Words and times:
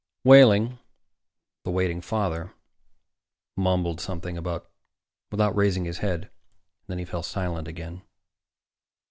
Wehling, 0.25 0.79
the 1.63 1.69
waiting 1.69 2.01
father, 2.01 2.55
mumbled 3.55 4.01
something 4.01 4.35
without 5.29 5.55
raising 5.55 5.85
his 5.85 5.99
head. 5.99 6.21
And 6.23 6.31
then 6.87 6.97
he 6.97 7.05
fell 7.05 7.21
silent 7.21 7.67
again. 7.67 8.01